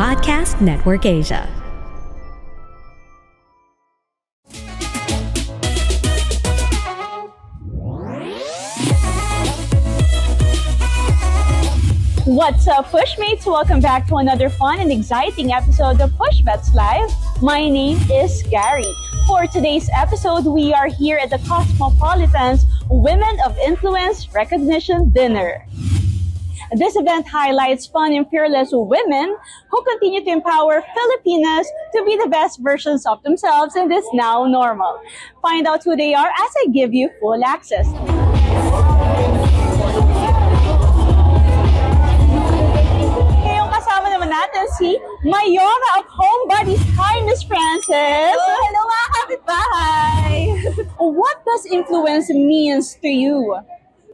Podcast 0.00 0.62
Network 0.62 1.04
Asia. 1.04 1.46
What's 12.24 12.66
up, 12.66 12.86
Pushmates? 12.86 13.44
Welcome 13.44 13.80
back 13.80 14.06
to 14.06 14.16
another 14.16 14.48
fun 14.48 14.80
and 14.80 14.90
exciting 14.90 15.52
episode 15.52 16.00
of 16.00 16.16
Push 16.16 16.40
Bets 16.40 16.72
Live. 16.72 17.10
My 17.42 17.68
name 17.68 17.98
is 18.10 18.42
Gary. 18.44 18.90
For 19.26 19.46
today's 19.48 19.90
episode, 19.94 20.46
we 20.46 20.72
are 20.72 20.88
here 20.88 21.18
at 21.18 21.28
the 21.28 21.38
Cosmopolitan's 21.46 22.64
Women 22.88 23.36
of 23.44 23.54
Influence 23.58 24.32
Recognition 24.32 25.10
Dinner. 25.10 25.66
This 26.72 26.94
event 26.94 27.26
highlights 27.26 27.86
fun 27.86 28.12
and 28.12 28.30
fearless 28.30 28.70
women 28.70 29.36
who 29.70 29.82
continue 29.82 30.22
to 30.22 30.30
empower 30.30 30.84
Filipinas 30.94 31.66
to 31.96 32.04
be 32.04 32.16
the 32.16 32.28
best 32.30 32.60
versions 32.62 33.04
of 33.06 33.20
themselves 33.24 33.74
in 33.74 33.88
this 33.88 34.06
now 34.12 34.46
normal. 34.46 35.00
Find 35.42 35.66
out 35.66 35.82
who 35.82 35.96
they 35.96 36.14
are 36.14 36.28
as 36.28 36.52
I 36.62 36.70
give 36.70 36.94
you 36.94 37.10
full 37.18 37.42
access. 37.44 37.90
Ngayong 43.42 43.70
kasama 43.74 44.06
naman 44.14 44.30
natin 44.30 44.64
si 44.78 44.94
Mayora 45.26 45.90
of 45.98 46.06
Homebodies. 46.06 46.86
Hi, 46.94 47.18
Miss 47.26 47.42
Frances. 47.42 48.38
Oh, 48.38 48.58
hello 48.70 48.82
mga 48.86 49.06
kapitbahay! 49.10 50.34
What 51.02 51.42
does 51.42 51.66
influence 51.66 52.30
means 52.30 52.94
to 53.02 53.10
you? 53.10 53.58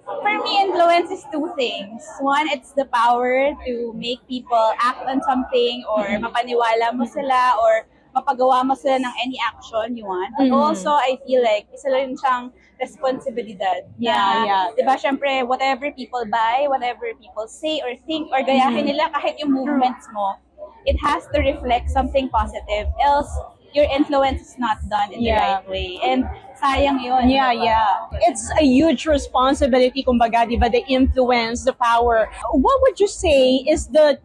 For 0.07 0.39
me, 0.45 0.63
influence 0.63 1.11
is 1.11 1.27
two 1.33 1.51
things. 1.59 2.07
One, 2.21 2.47
it's 2.49 2.73
the 2.73 2.87
power 2.87 3.51
to 3.67 3.93
make 3.95 4.23
people 4.29 4.73
act 4.79 5.03
on 5.03 5.21
something 5.23 5.83
or 5.91 6.07
mapaniwala 6.23 6.95
mo 6.95 7.05
sila 7.11 7.59
or 7.59 7.91
mapagawa 8.15 8.65
mo 8.65 8.75
sila 8.79 9.03
ng 9.03 9.15
any 9.27 9.37
action 9.43 9.99
you 9.99 10.07
want. 10.07 10.31
But 10.39 10.49
Mhm. 10.49 10.55
also, 10.57 10.95
I 10.95 11.19
feel 11.27 11.43
like 11.43 11.67
isa 11.75 11.91
rin 11.91 12.15
siyang 12.15 12.55
responsibilidad. 12.79 13.83
Yeah, 13.99 14.15
na, 14.15 14.45
yeah. 14.47 14.65
Di 14.79 14.87
ba, 14.87 14.95
syempre, 14.95 15.43
whatever 15.43 15.91
people 15.91 16.23
buy, 16.31 16.71
whatever 16.71 17.11
people 17.19 17.51
say 17.51 17.83
or 17.83 17.99
think 18.07 18.31
or 18.31 18.47
gayahin 18.47 18.87
nila 18.87 19.11
kahit 19.11 19.43
yung 19.43 19.51
movements 19.51 20.07
mo, 20.15 20.39
it 20.87 20.95
has 21.03 21.27
to 21.35 21.43
reflect 21.43 21.91
something 21.91 22.31
positive. 22.31 22.87
Else, 23.03 23.29
your 23.75 23.91
influence 23.91 24.41
is 24.41 24.55
not 24.57 24.79
done 24.87 25.11
in 25.13 25.21
the 25.21 25.35
Yeah. 25.35 25.43
right 25.61 25.65
way. 25.69 25.99
And 26.01 26.25
sayang 26.59 27.03
yun. 27.03 27.29
Yeah, 27.29 27.53
di 27.53 27.59
ba? 27.59 27.65
yeah. 27.65 28.29
It's 28.29 28.51
a 28.59 28.65
huge 28.65 29.07
responsibility, 29.07 30.03
kumbaga, 30.03 30.49
di 30.49 30.57
ba, 30.57 30.69
the 30.69 30.83
influence, 30.89 31.65
the 31.65 31.73
power. 31.73 32.29
What 32.53 32.77
would 32.83 32.99
you 33.01 33.09
say 33.09 33.63
is 33.69 33.87
the 33.89 34.19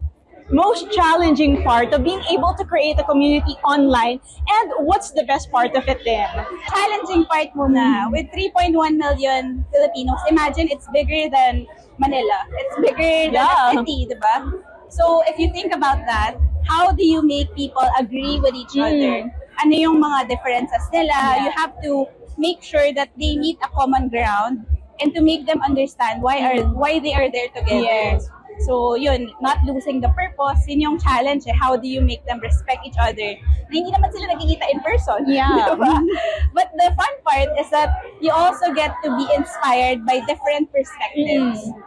most 0.50 0.90
challenging 0.92 1.62
part 1.62 1.94
of 1.94 2.04
being 2.04 2.20
able 2.28 2.52
to 2.58 2.64
create 2.64 2.98
a 2.98 3.04
community 3.04 3.56
online 3.64 4.20
and 4.20 4.66
what's 4.84 5.12
the 5.12 5.24
best 5.24 5.50
part 5.50 5.72
of 5.76 5.88
it 5.88 6.00
then? 6.04 6.28
challenging 6.68 7.24
part 7.24 7.48
muna. 7.56 8.10
With 8.12 8.26
3.1 8.34 8.74
million 8.96 9.64
Filipinos, 9.72 10.20
imagine 10.28 10.68
it's 10.68 10.88
bigger 10.92 11.30
than 11.32 11.64
Manila. 11.96 12.44
It's 12.58 12.76
bigger 12.84 13.32
than 13.32 13.40
Yeah. 13.48 13.70
a 13.72 13.80
city, 13.80 14.04
di 14.10 14.16
ba? 14.20 14.44
So, 14.92 15.24
if 15.24 15.38
you 15.40 15.48
think 15.56 15.72
about 15.72 16.04
that, 16.04 16.36
how 16.68 16.92
do 16.92 17.00
you 17.00 17.24
make 17.24 17.48
people 17.56 17.86
agree 17.96 18.36
with 18.40 18.52
each 18.52 18.76
Mm. 18.76 18.84
other? 18.84 19.16
Ano 19.64 19.72
yung 19.72 19.96
mga 20.04 20.28
differences 20.28 20.84
nila? 20.92 21.16
Yeah. 21.16 21.44
You 21.44 21.50
have 21.56 21.72
to 21.80 21.92
make 22.38 22.62
sure 22.62 22.92
that 22.94 23.10
they 23.18 23.36
meet 23.36 23.58
a 23.62 23.68
common 23.68 24.08
ground 24.08 24.66
and 25.00 25.14
to 25.14 25.20
make 25.20 25.46
them 25.46 25.60
understand 25.62 26.22
why 26.22 26.38
are 26.40 26.62
why 26.76 26.98
they 26.98 27.14
are 27.14 27.30
there 27.30 27.48
together. 27.48 27.82
Yes. 27.82 28.28
So, 28.60 28.94
yun, 28.94 29.32
not 29.40 29.58
losing 29.64 30.00
the 30.00 30.12
purpose, 30.12 30.68
yun 30.68 30.80
yung 30.80 30.98
challenge 31.00 31.48
eh. 31.48 31.56
How 31.56 31.76
do 31.76 31.88
you 31.88 32.00
make 32.00 32.24
them 32.26 32.38
respect 32.40 32.84
each 32.84 33.00
other? 33.00 33.32
Na 33.40 33.72
hindi 33.72 33.88
naman 33.88 34.12
sila 34.12 34.36
nagkikita 34.36 34.66
in 34.68 34.80
person. 34.84 35.24
Yeah. 35.32 35.72
diba? 35.72 35.96
But 36.52 36.68
the 36.76 36.92
fun 36.92 37.14
part 37.24 37.48
is 37.56 37.72
that 37.72 37.88
you 38.20 38.30
also 38.30 38.72
get 38.76 38.92
to 39.04 39.16
be 39.16 39.24
inspired 39.32 40.04
by 40.04 40.20
different 40.28 40.68
perspectives. 40.68 41.64
Mm. 41.64 41.80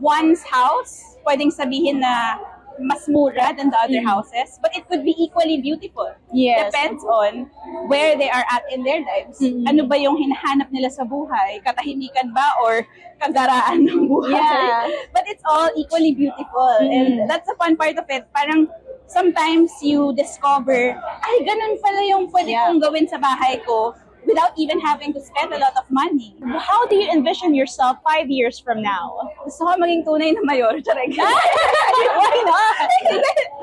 One's 0.00 0.40
house, 0.48 1.20
pwedeng 1.28 1.52
sabihin 1.52 2.00
na 2.00 2.40
mas 2.80 3.08
mura 3.08 3.52
than 3.56 3.72
the 3.72 3.78
other 3.80 4.00
Mm. 4.00 4.08
houses, 4.08 4.60
but 4.60 4.72
it 4.76 4.84
could 4.88 5.00
be 5.02 5.16
equally 5.16 5.58
beautiful. 5.58 6.08
Yes. 6.32 6.68
Depends 6.72 7.00
on 7.04 7.48
where 7.88 8.14
they 8.14 8.28
are 8.28 8.44
at 8.46 8.64
in 8.68 8.84
their 8.84 9.00
lives. 9.00 9.40
Mm. 9.40 9.64
Ano 9.64 9.82
ba 9.86 9.96
yung 9.96 10.16
hinahanap 10.16 10.68
nila 10.68 10.92
sa 10.92 11.04
buhay? 11.04 11.64
Katahimikan 11.64 12.32
ba 12.32 12.56
or 12.60 12.84
kagaraan 13.18 13.84
ng 13.84 14.06
buhay? 14.06 14.36
Yeah. 14.36 14.88
But 15.14 15.24
it's 15.26 15.44
all 15.48 15.72
equally 15.74 16.12
beautiful. 16.12 16.72
Mm. 16.84 16.92
And 16.92 17.08
that's 17.30 17.48
the 17.48 17.56
fun 17.56 17.76
part 17.76 17.96
of 17.96 18.04
it. 18.08 18.28
Parang 18.30 18.68
sometimes 19.06 19.70
you 19.80 20.12
discover, 20.12 20.92
ay, 20.98 21.34
ganun 21.46 21.78
pala 21.78 22.00
yung 22.04 22.26
pwede 22.28 22.50
Yeah. 22.52 22.68
kong 22.68 22.82
gawin 22.82 23.06
sa 23.06 23.16
bahay 23.16 23.62
ko 23.62 23.94
without 24.26 24.52
even 24.58 24.78
having 24.80 25.14
to 25.14 25.20
spend 25.22 25.54
a 25.54 25.58
lot 25.58 25.72
of 25.78 25.86
money. 25.90 26.34
How 26.58 26.86
do 26.86 26.96
you 26.96 27.08
envision 27.10 27.54
yourself 27.54 27.98
five 28.02 28.28
years 28.28 28.58
from 28.58 28.82
now? 28.82 29.14
Gusto 29.46 29.64
ko 29.66 29.78
maging 29.78 30.02
tunay 30.04 30.34
na 30.34 30.42
mayor. 30.42 30.74
Charek. 30.86 31.14
Why 32.18 32.36
not? 32.42 32.88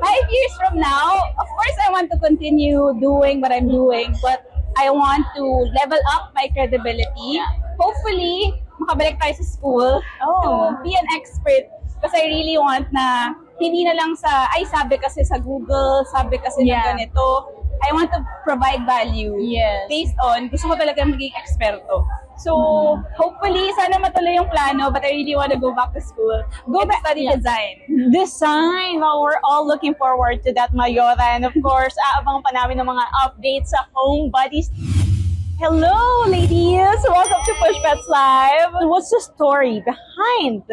five 0.00 0.26
years 0.30 0.52
from 0.60 0.78
now, 0.78 1.16
of 1.38 1.48
course, 1.48 1.76
I 1.86 1.90
want 1.90 2.10
to 2.12 2.18
continue 2.18 2.94
doing 3.00 3.40
what 3.40 3.52
I'm 3.52 3.68
doing, 3.68 4.14
but 4.22 4.46
I 4.78 4.90
want 4.90 5.26
to 5.36 5.44
level 5.80 5.98
up 6.14 6.32
my 6.34 6.48
credibility. 6.54 7.40
Hopefully, 7.80 8.54
makabalik 8.80 9.18
tayo 9.20 9.34
sa 9.36 9.44
school 9.44 9.88
Oh. 10.22 10.40
to 10.44 10.50
be 10.84 10.94
an 10.94 11.06
expert 11.12 11.68
kasi 12.00 12.16
I 12.16 12.26
really 12.32 12.56
want 12.56 12.88
na 12.92 13.34
hindi 13.60 13.84
na 13.84 13.92
lang 13.92 14.16
sa, 14.16 14.48
ay 14.56 14.64
sabi 14.64 14.96
kasi 14.96 15.20
sa 15.20 15.36
Google, 15.36 16.04
sabi 16.08 16.40
kasi 16.40 16.64
Yeah. 16.64 16.80
ng 16.80 16.96
ganito. 16.96 17.59
I 17.80 17.92
want 17.92 18.12
to 18.12 18.20
provide 18.44 18.84
value 18.84 19.40
Yes. 19.40 19.88
based 19.88 20.16
on 20.20 20.48
gusto 20.52 20.68
ko 20.68 20.74
talaga 20.76 21.02
maging 21.04 21.32
eksperto. 21.32 22.04
So, 22.40 22.96
hopefully, 23.20 23.68
sana 23.76 24.00
matuloy 24.00 24.40
yung 24.40 24.48
plano, 24.48 24.88
but 24.88 25.04
I 25.04 25.12
really 25.12 25.36
want 25.36 25.52
to 25.52 25.60
go 25.60 25.76
back 25.76 25.92
to 25.92 26.00
school. 26.00 26.40
Go 26.72 26.88
back 26.88 27.04
study 27.04 27.28
yeah. 27.28 27.36
design. 27.36 27.84
design. 28.08 28.96
Well, 29.00 29.20
we're 29.20 29.40
all 29.44 29.68
looking 29.68 29.92
forward 30.00 30.40
to 30.48 30.52
that, 30.56 30.72
Mayora. 30.72 31.36
And 31.36 31.44
of 31.44 31.52
course, 31.60 31.92
aabang 32.00 32.40
pa 32.40 32.56
namin 32.56 32.80
ng 32.80 32.88
mga 32.88 33.04
updates 33.20 33.76
sa 33.76 33.84
Home 33.92 34.32
Buddies. 34.32 34.72
Hello, 35.60 36.24
ladies! 36.32 36.96
Welcome 37.04 37.44
to 37.44 37.52
Push 37.60 37.76
Bets 37.84 38.08
Live. 38.08 38.72
What's 38.88 39.12
the 39.12 39.20
story 39.20 39.84
behind 39.84 40.64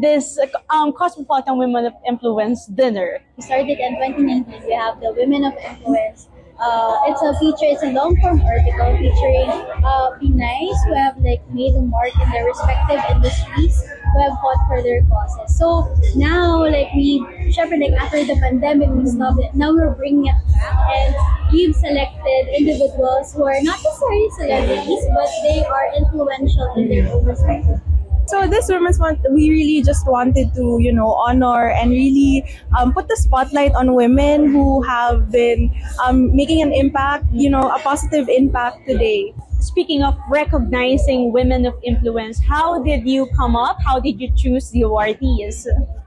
this 0.00 0.38
um, 0.70 0.92
Cosmopolitan 0.92 1.58
Women 1.58 1.86
of 1.86 1.94
Influence 2.06 2.66
dinner? 2.66 3.20
We 3.36 3.42
started 3.42 3.78
in 3.78 3.96
2019. 3.96 4.66
We 4.66 4.72
have 4.74 5.00
the 5.00 5.12
Women 5.12 5.44
of 5.44 5.54
Influence. 5.56 6.28
Uh, 6.58 6.96
it's 7.06 7.20
a 7.20 7.34
feature, 7.40 7.66
it's 7.66 7.82
a 7.82 7.90
long 7.90 8.16
form 8.20 8.40
article 8.40 8.96
featuring 8.96 9.50
uh, 9.82 10.16
Be 10.20 10.30
Nice 10.30 10.78
who 10.86 10.94
have 10.94 11.18
like 11.18 11.42
made 11.50 11.74
a 11.74 11.80
mark 11.80 12.14
in 12.14 12.30
their 12.30 12.46
respective 12.46 13.02
industries 13.10 13.74
who 13.82 14.22
have 14.22 14.32
fought 14.38 14.62
for 14.68 14.80
their 14.80 15.02
causes. 15.10 15.58
So 15.58 15.90
now, 16.14 16.62
like 16.62 16.94
we, 16.94 17.18
syempre, 17.50 17.82
like 17.82 17.98
after 18.00 18.24
the 18.24 18.38
pandemic, 18.38 18.88
we 18.90 19.04
stopped 19.06 19.40
it. 19.40 19.52
Now 19.54 19.74
we're 19.74 19.90
bringing 19.98 20.30
it 20.30 20.38
back 20.54 20.78
and 20.94 21.14
we've 21.52 21.74
selected 21.74 22.54
individuals 22.56 23.34
who 23.34 23.42
are 23.44 23.60
not 23.62 23.82
necessarily 23.82 24.30
celebrities, 24.38 25.04
but 25.10 25.28
they 25.42 25.64
are 25.64 25.90
influential 25.98 26.72
in 26.76 26.88
their 26.88 27.12
own 27.12 27.24
respective 27.24 27.80
So 28.26 28.48
this 28.48 28.68
Women's 28.68 28.98
Month, 28.98 29.20
we 29.30 29.50
really 29.50 29.82
just 29.82 30.06
wanted 30.06 30.54
to, 30.54 30.78
you 30.80 30.92
know, 30.92 31.12
honor 31.12 31.68
and 31.68 31.90
really 31.90 32.42
um, 32.78 32.94
put 32.94 33.06
the 33.06 33.16
spotlight 33.16 33.72
on 33.74 33.94
women 33.94 34.50
who 34.50 34.82
have 34.82 35.30
been 35.30 35.70
um, 36.02 36.34
making 36.34 36.62
an 36.62 36.72
impact, 36.72 37.26
you 37.32 37.50
know, 37.50 37.70
a 37.70 37.78
positive 37.80 38.28
impact 38.28 38.88
today. 38.88 39.34
Speaking 39.60 40.02
of 40.02 40.16
recognizing 40.30 41.32
women 41.32 41.66
of 41.66 41.74
influence, 41.82 42.40
how 42.42 42.82
did 42.82 43.06
you 43.06 43.26
come 43.36 43.56
up? 43.56 43.76
How 43.84 44.00
did 44.00 44.20
you 44.20 44.30
choose 44.34 44.70
the 44.70 44.82
awardees? 44.82 45.66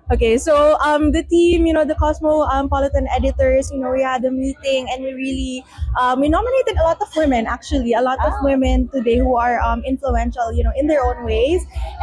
Okay, 0.09 0.37
so 0.37 0.79
um, 0.79 1.11
the 1.11 1.21
team, 1.23 1.67
you 1.67 1.73
know, 1.73 1.83
the 1.83 1.95
Cosmopolitan 1.95 3.07
editors, 3.11 3.69
you 3.71 3.77
know, 3.77 3.91
we 3.91 4.01
had 4.01 4.23
a 4.23 4.31
meeting 4.31 4.87
and 4.87 5.03
we 5.03 5.11
really, 5.11 5.65
um, 5.99 6.21
we 6.21 6.29
nominated 6.29 6.77
a 6.77 6.83
lot 6.83 7.01
of 7.01 7.13
women, 7.17 7.45
actually, 7.45 7.91
a 7.91 7.99
lot 7.99 8.17
of 8.23 8.31
Ah. 8.31 8.41
women 8.41 8.87
today 8.87 9.17
who 9.17 9.35
are 9.35 9.59
um, 9.59 9.83
influential, 9.83 10.53
you 10.53 10.63
know, 10.63 10.71
in 10.79 10.87
their 10.87 11.03
own 11.03 11.25
ways. 11.25 11.59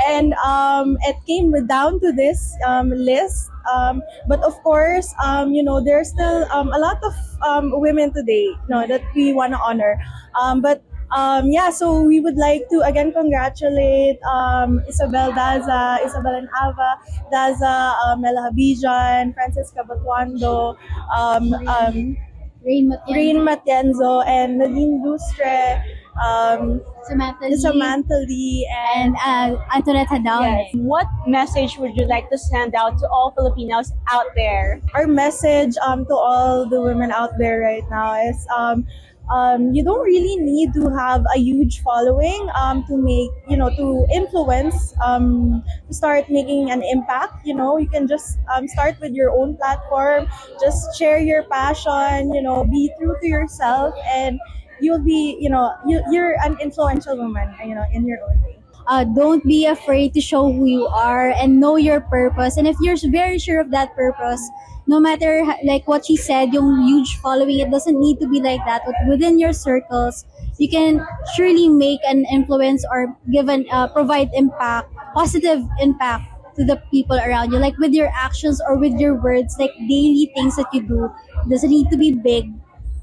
And 0.06 0.34
um, 0.44 0.98
it 1.08 1.16
came 1.26 1.48
down 1.66 1.98
to 2.00 2.12
this 2.12 2.52
um, 2.66 2.90
list. 2.90 3.48
Um, 3.72 4.02
but 4.28 4.44
of 4.44 4.52
course, 4.62 5.08
um, 5.24 5.54
you 5.56 5.64
know, 5.64 5.80
there's 5.80 6.12
still 6.12 6.44
um, 6.52 6.68
a 6.76 6.78
lot 6.78 7.00
of 7.00 7.14
um, 7.40 7.72
women 7.80 8.12
today, 8.12 8.52
you 8.52 8.68
know, 8.68 8.86
that 8.86 9.00
we 9.16 9.32
want 9.32 9.54
to 9.56 9.60
honor. 9.64 9.96
Um, 10.36 10.60
but 10.60 10.84
um, 11.10 11.50
yeah, 11.50 11.70
so 11.70 12.02
we 12.02 12.20
would 12.20 12.36
like 12.36 12.68
to 12.70 12.80
again 12.80 13.12
congratulate 13.12 14.18
um, 14.22 14.80
Isabel 14.88 15.32
Daza, 15.32 16.04
Isabel 16.04 16.34
and 16.34 16.48
Ava 16.62 16.96
Daza, 17.32 17.94
um, 18.06 18.20
Mela 18.20 18.50
Habijan, 18.50 19.34
Francisca 19.34 19.84
Batuando, 19.84 20.76
um, 21.14 21.52
um, 21.68 22.16
Rain 22.64 22.88
Matienzo. 22.90 23.14
Rain 23.14 23.36
Matienzo, 23.36 24.26
and 24.26 24.58
Nadine 24.58 25.02
Lustre, 25.04 25.84
um, 26.24 26.80
Samantha 27.04 27.44
Lee, 27.44 27.56
Samantha 27.56 28.24
Lee, 28.26 28.68
and 28.96 29.14
and 29.26 29.56
uh, 29.56 29.60
Antoinette 29.74 30.08
Hadaone. 30.08 30.74
What 30.74 31.06
message 31.26 31.76
would 31.78 31.94
you 31.96 32.06
like 32.06 32.30
to 32.30 32.38
send 32.38 32.74
out 32.74 32.98
to 32.98 33.08
all 33.08 33.32
Filipinos 33.36 33.92
out 34.10 34.26
there? 34.34 34.80
our 34.94 35.06
message 35.06 35.76
um, 35.86 36.06
to 36.06 36.14
all 36.14 36.66
the 36.68 36.80
women 36.80 37.10
out 37.12 37.36
there 37.38 37.60
right 37.60 37.84
now 37.90 38.14
is 38.28 38.46
um, 38.56 38.86
um, 39.32 39.72
you 39.74 39.82
don't 39.82 40.02
really 40.04 40.36
need 40.36 40.72
to 40.74 40.88
have 40.90 41.24
a 41.34 41.38
huge 41.38 41.80
following 41.82 42.48
um, 42.54 42.84
to 42.86 42.96
make 42.96 43.30
you 43.48 43.56
know 43.56 43.70
to 43.76 44.06
influence 44.12 44.94
um, 45.02 45.62
to 45.88 45.94
start 45.94 46.28
making 46.30 46.70
an 46.70 46.82
impact 46.82 47.44
you 47.46 47.54
know. 47.54 47.78
You 47.78 47.88
can 47.88 48.06
just 48.06 48.38
um, 48.54 48.68
start 48.68 49.00
with 49.00 49.12
your 49.14 49.30
own 49.30 49.56
platform. 49.56 50.26
Just 50.60 50.96
share 50.98 51.18
your 51.18 51.44
passion 51.44 52.32
you 52.34 52.42
know 52.42 52.64
be 52.64 52.90
true 52.98 53.16
to 53.20 53.26
yourself 53.28 53.94
and 54.12 54.38
you'll 54.80 55.02
be 55.02 55.36
you 55.40 55.48
know 55.50 55.72
you, 55.86 56.02
you're 56.10 56.34
an 56.44 56.56
influential 56.60 57.16
woman 57.16 57.54
you 57.64 57.74
know 57.74 57.84
in 57.92 58.06
your 58.06 58.18
own 58.28 58.40
way 58.42 58.53
uh, 58.86 59.04
don't 59.04 59.44
be 59.44 59.66
afraid 59.66 60.14
to 60.14 60.20
show 60.20 60.52
who 60.52 60.66
you 60.66 60.86
are 60.86 61.30
and 61.30 61.60
know 61.60 61.76
your 61.76 62.00
purpose. 62.00 62.56
And 62.56 62.66
if 62.66 62.76
you're 62.80 62.96
very 63.10 63.38
sure 63.38 63.60
of 63.60 63.70
that 63.70 63.94
purpose, 63.94 64.42
no 64.86 65.00
matter 65.00 65.44
like 65.64 65.88
what 65.88 66.04
she 66.04 66.16
said, 66.16 66.52
yung 66.52 66.86
huge 66.86 67.16
following, 67.18 67.60
it 67.60 67.70
doesn't 67.70 67.98
need 67.98 68.20
to 68.20 68.28
be 68.28 68.40
like 68.40 68.60
that. 68.66 68.82
But 68.84 68.94
within 69.08 69.38
your 69.38 69.52
circles, 69.52 70.26
you 70.58 70.68
can 70.68 71.06
surely 71.34 71.68
make 71.68 72.00
an 72.06 72.26
influence 72.30 72.84
or 72.90 73.16
give 73.32 73.48
an 73.48 73.64
uh, 73.72 73.88
provide 73.88 74.30
impact, 74.34 74.92
positive 75.14 75.64
impact 75.80 76.28
to 76.56 76.64
the 76.64 76.76
people 76.90 77.16
around 77.16 77.52
you. 77.52 77.58
Like 77.58 77.76
with 77.78 77.92
your 77.92 78.10
actions 78.14 78.60
or 78.68 78.76
with 78.76 78.92
your 79.00 79.14
words, 79.14 79.56
like 79.58 79.72
daily 79.88 80.30
things 80.34 80.56
that 80.56 80.68
you 80.72 80.82
do, 80.82 81.06
it 81.06 81.48
doesn't 81.48 81.70
need 81.70 81.90
to 81.90 81.96
be 81.96 82.12
big, 82.12 82.52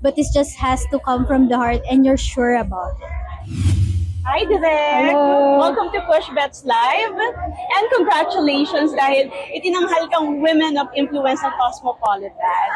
but 0.02 0.18
it 0.18 0.28
just 0.34 0.56
has 0.58 0.86
to 0.92 1.00
come 1.00 1.26
from 1.26 1.50
the 1.50 1.58
heart 1.58 1.82
and 1.90 2.06
you're 2.06 2.18
sure 2.18 2.56
about 2.56 2.94
it. 3.02 3.81
Hi 4.24 4.46
there! 4.46 5.08
Hello. 5.10 5.58
Welcome 5.58 5.90
to 5.94 6.02
Push 6.06 6.30
Bets 6.36 6.64
Live. 6.64 7.18
And 7.18 7.86
congratulations 7.90 8.94
dahil 8.94 9.34
itinanghal 9.50 10.14
kang 10.14 10.46
Women 10.46 10.78
of 10.78 10.94
Influence 10.94 11.42
ng 11.42 11.50
Cosmopolitan. 11.58 12.68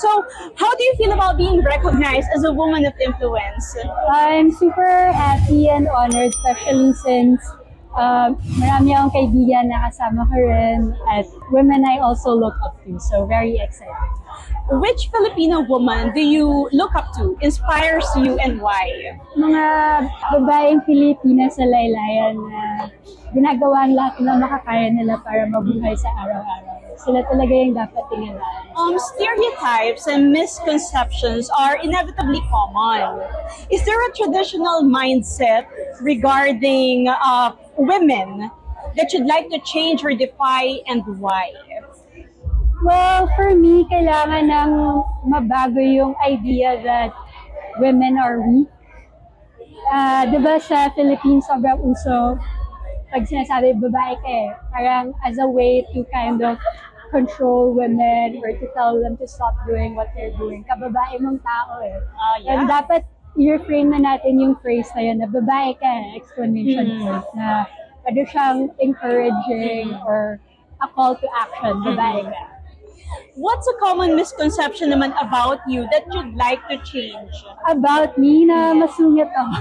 So, 0.00 0.24
how 0.56 0.72
do 0.72 0.80
you 0.80 0.94
feel 0.96 1.12
about 1.12 1.36
being 1.36 1.60
recognized 1.60 2.32
as 2.32 2.48
a 2.48 2.52
woman 2.56 2.88
of 2.88 2.96
influence? 2.96 3.64
I'm 4.08 4.48
super 4.48 5.12
happy 5.12 5.68
and 5.68 5.92
honored, 5.92 6.32
especially 6.32 6.96
since 7.04 7.44
um, 7.94 8.36
marami 8.58 8.94
akong 8.94 9.12
kaibigan 9.14 9.70
na 9.70 9.86
kasama 9.88 10.26
ko 10.26 10.36
rin 10.38 10.80
at 11.10 11.26
women 11.50 11.82
I 11.86 11.98
also 12.02 12.34
look 12.34 12.54
up 12.62 12.78
to. 12.84 12.98
So, 12.98 13.26
very 13.26 13.58
excited. 13.58 14.12
Which 14.80 15.12
Filipino 15.12 15.60
woman 15.68 16.16
do 16.16 16.24
you 16.24 16.68
look 16.72 16.96
up 16.96 17.12
to, 17.20 17.36
inspires 17.44 18.06
you, 18.16 18.40
and 18.40 18.58
why? 18.60 18.88
Mga 19.36 19.64
babaeng 20.32 20.80
Pilipinas 20.88 21.60
sa 21.60 21.68
laylayan 21.68 22.40
na 22.40 22.88
ginagawa 23.36 23.84
ang 23.84 23.92
lahat 23.92 24.14
na 24.24 24.40
makakaya 24.40 24.88
nila 24.88 25.20
para 25.20 25.44
mabuhay 25.50 25.92
sa 25.98 26.08
araw-araw. 26.16 26.74
Sila 26.96 27.20
talaga 27.28 27.52
yung 27.52 27.74
dapat 27.76 28.02
tingnan. 28.08 28.38
Um, 28.78 28.96
stereotypes 28.96 30.08
and 30.08 30.32
misconceptions 30.32 31.50
are 31.52 31.76
inevitably 31.82 32.40
common. 32.48 33.20
Is 33.68 33.84
there 33.84 33.98
a 33.98 34.10
traditional 34.16 34.86
mindset 34.86 35.68
regarding 36.00 37.10
uh, 37.10 37.52
women 37.76 38.50
that 38.96 39.12
you'd 39.12 39.26
like 39.26 39.48
to 39.50 39.58
change 39.60 40.04
or 40.04 40.14
defy 40.14 40.80
and 40.86 41.02
why? 41.18 41.50
Well, 42.84 43.30
for 43.36 43.54
me, 43.54 43.86
kailangan 43.88 44.50
ng 44.50 44.72
mabago 45.24 45.80
yung 45.80 46.12
idea 46.20 46.76
that 46.84 47.14
women 47.80 48.18
are 48.18 48.42
weak. 48.44 48.68
Ah, 49.88 50.24
di 50.28 50.36
ba 50.40 50.60
sa 50.60 50.88
Philippines, 50.92 51.44
sobrang 51.48 51.80
uso 51.80 52.40
pag 53.14 53.24
sinasabi 53.30 53.78
babae 53.78 54.14
ka 54.18 54.28
eh. 54.28 54.48
Parang 54.74 55.14
as 55.22 55.38
a 55.38 55.46
way 55.46 55.86
to 55.94 56.02
kind 56.10 56.42
of 56.42 56.58
control 57.14 57.70
women 57.70 58.42
or 58.42 58.50
to 58.50 58.66
tell 58.74 58.98
them 58.98 59.14
to 59.22 59.26
stop 59.28 59.54
doing 59.70 59.94
what 59.94 60.10
they're 60.18 60.34
doing. 60.34 60.66
Kababae 60.66 61.22
mong 61.22 61.38
tao 61.46 61.78
eh. 61.78 61.94
Ah, 62.18 62.36
yeah. 62.42 62.58
And 62.58 62.66
dapat 62.66 63.06
i-reframe 63.34 63.90
na 63.90 64.00
natin 64.00 64.38
yung 64.38 64.54
phrase 64.58 64.86
na 64.94 65.02
yun 65.02 65.18
na 65.18 65.26
babae 65.26 65.74
ka, 65.76 65.86
eh, 65.86 66.18
exclamation 66.18 66.86
Mm. 66.86 66.98
point, 67.02 67.26
na 67.34 67.66
pwede 68.02 68.22
siyang 68.28 68.58
encouraging 68.78 69.94
or 70.06 70.38
a 70.80 70.88
call 70.90 71.14
to 71.16 71.26
action, 71.34 71.74
babae 71.82 72.22
ka. 72.22 72.42
What's 73.36 73.66
a 73.66 73.76
common 73.78 74.14
misconception 74.14 74.90
naman 74.90 75.14
about 75.18 75.58
you 75.66 75.86
that 75.90 76.02
you'd 76.10 76.34
like 76.34 76.62
to 76.70 76.78
change? 76.82 77.30
About 77.66 78.14
me 78.18 78.46
na 78.46 78.74
masungit 78.74 79.30
ako. 79.30 79.54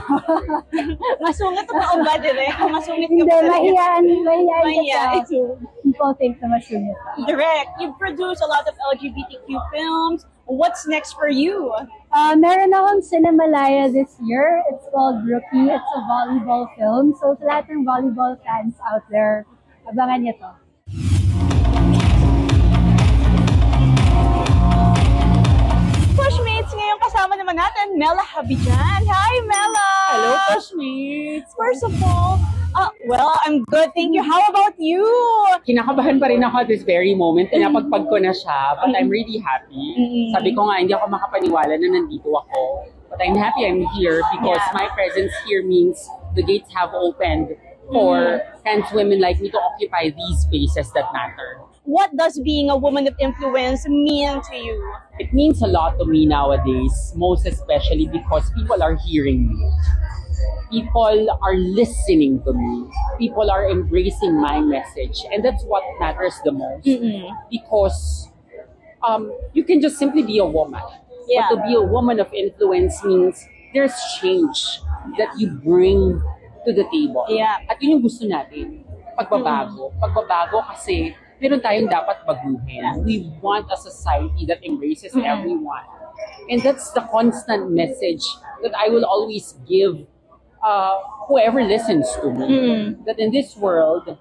Masungit 1.25 1.65
ka 1.69 1.81
ba 2.01 2.17
dire? 2.21 2.49
Masungit 2.77 3.09
ka 3.09 3.13
Hindi, 3.13 3.29
ba 3.29 3.37
Mahihayan. 3.45 4.01
kasi 4.01 4.93
ako. 4.93 5.17
So, 5.29 5.37
people 5.85 6.11
think 6.17 6.37
na 6.41 6.47
masungit 6.53 6.97
ako. 7.13 7.25
Direct. 7.29 7.71
You 7.81 7.93
produce 7.97 8.41
a 8.41 8.49
lot 8.49 8.65
of 8.65 8.73
LGBTQ 8.93 9.45
films. 9.73 10.25
What's 10.45 10.85
next 10.87 11.13
for 11.13 11.29
you? 11.29 11.73
Uh, 12.13 12.37
meron 12.37 12.69
akong 12.69 13.01
Cinemalaya 13.01 13.89
this 13.89 14.21
year. 14.21 14.61
It's 14.69 14.85
called 14.93 15.25
Rookie. 15.25 15.65
It's 15.73 15.91
a 15.97 16.01
volleyball 16.05 16.69
film. 16.77 17.17
So, 17.17 17.33
sa 17.41 17.41
lahat 17.41 17.73
ng 17.73 17.89
volleyball 17.89 18.37
fans 18.45 18.77
out 18.85 19.01
there, 19.09 19.49
abangan 19.89 20.21
niyo 20.21 20.37
to. 20.37 20.51
Pushmates, 26.13 26.69
ngayon 26.77 26.99
kasama 27.01 27.33
naman 27.33 27.57
natin 27.57 27.97
Mela 27.97 28.21
Habijan. 28.21 29.01
Hi, 29.09 29.33
Mela! 29.49 29.89
Hello, 30.13 30.33
Pushmates! 30.53 31.49
First 31.57 31.81
of 31.81 31.97
all, 31.97 32.37
uh, 32.75 32.89
well, 33.05 33.33
I'm 33.45 33.63
good. 33.65 33.91
Thank 33.95 34.15
you. 34.15 34.23
How 34.23 34.41
about 34.47 34.73
you? 34.79 35.03
Kinakabahan 35.67 36.19
pa 36.19 36.27
rin 36.27 36.43
ako 36.43 36.65
at 36.65 36.67
this 36.67 36.83
very 36.83 37.15
moment. 37.15 37.51
Pinapagpag 37.51 38.09
ko 38.09 38.17
na 38.17 38.33
siya, 38.33 38.77
but 38.81 38.91
I'm 38.95 39.09
really 39.09 39.37
happy. 39.39 39.85
Mm. 39.97 40.33
Sabi 40.33 40.55
ko 40.55 40.67
nga, 40.69 40.81
hindi 40.81 40.93
ako 40.93 41.07
makapaniwala 41.11 41.73
na 41.77 41.87
nandito 41.87 42.29
ako. 42.33 42.87
But 43.09 43.21
I'm 43.21 43.37
happy 43.37 43.65
I'm 43.69 43.85
here 43.93 44.21
because 44.33 44.57
Yeah. 44.57 44.73
my 44.73 44.89
presence 44.97 45.31
here 45.45 45.61
means 45.61 46.01
the 46.33 46.41
gates 46.41 46.73
have 46.73 46.89
opened 46.97 47.53
for 47.93 48.41
trans 48.65 48.89
women 48.89 49.21
like 49.21 49.37
me 49.37 49.51
to 49.53 49.59
occupy 49.59 50.09
these 50.09 50.37
spaces 50.49 50.89
that 50.97 51.13
matter. 51.13 51.61
What 51.83 52.15
does 52.15 52.39
being 52.39 52.71
a 52.71 52.77
woman 52.79 53.05
of 53.11 53.13
influence 53.19 53.85
mean 53.85 54.39
to 54.39 54.55
you? 54.55 54.79
It 55.19 55.35
means 55.35 55.61
a 55.61 55.67
lot 55.67 55.99
to 55.99 56.05
me 56.07 56.25
nowadays, 56.25 57.11
most 57.13 57.45
especially 57.45 58.07
because 58.07 58.49
people 58.55 58.81
are 58.81 58.95
hearing 58.95 59.51
me. 59.51 59.61
People 60.71 61.29
are 61.41 61.55
listening 61.55 62.41
to 62.43 62.53
me. 62.53 62.89
People 63.19 63.51
are 63.51 63.69
embracing 63.69 64.39
my 64.39 64.59
message. 64.59 65.21
And 65.31 65.43
that's 65.43 65.63
what 65.63 65.83
matters 65.99 66.39
the 66.43 66.51
most. 66.51 66.87
Because 67.49 68.29
um, 69.05 69.31
you 69.53 69.63
can 69.63 69.81
just 69.81 69.97
simply 69.97 70.23
be 70.23 70.39
a 70.39 70.45
woman. 70.45 70.81
Yeah. 71.27 71.47
But 71.49 71.55
to 71.55 71.67
be 71.67 71.75
a 71.75 71.81
woman 71.81 72.19
of 72.19 72.33
influence 72.33 73.03
means 73.03 73.45
there's 73.73 73.93
change 74.19 74.81
that 75.17 75.29
you 75.37 75.51
bring 75.51 76.21
to 76.65 76.73
the 76.73 76.83
table. 76.91 77.25
Yeah. 77.29 77.57
At 77.69 77.81
yun 77.81 77.99
yung 77.99 78.01
gusto 78.01 78.25
natin. 78.25 78.83
Pagbabago. 79.13 79.93
Pagbabago 80.01 80.65
kasi 80.73 81.13
meron 81.37 81.61
tayong 81.61 81.91
dapat 81.91 82.25
baguhin. 82.25 83.03
We 83.05 83.29
want 83.43 83.69
a 83.69 83.77
society 83.77 84.47
that 84.47 84.63
embraces 84.65 85.13
everyone. 85.13 85.85
And 86.49 86.61
that's 86.61 86.91
the 86.91 87.03
constant 87.11 87.71
message 87.71 88.23
that 88.63 88.73
I 88.75 88.89
will 88.89 89.05
always 89.05 89.55
give 89.67 90.07
uh, 90.63 90.99
whoever 91.27 91.63
listens 91.63 92.09
to 92.21 92.31
me. 92.31 92.95
That 93.05 93.19
in 93.19 93.31
this 93.31 93.55
world, 93.57 94.17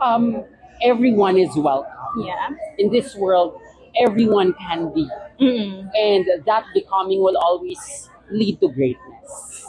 um, 0.00 0.44
everyone 0.82 1.36
is 1.38 1.54
welcome. 1.56 1.92
Yeah. 2.24 2.50
In 2.78 2.90
this 2.90 3.14
world, 3.16 3.60
everyone 4.00 4.54
can 4.54 4.92
be. 4.94 5.08
And 5.94 6.26
that 6.46 6.64
becoming 6.74 7.20
will 7.22 7.36
always 7.36 8.08
lead 8.30 8.60
to 8.60 8.68
greatness. 8.68 9.66